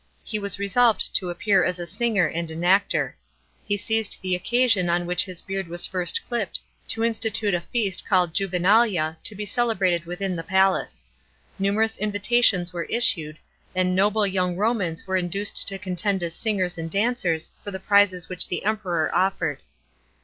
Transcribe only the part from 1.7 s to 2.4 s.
a singer